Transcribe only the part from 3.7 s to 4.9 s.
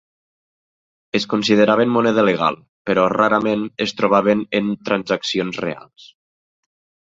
es trobaven en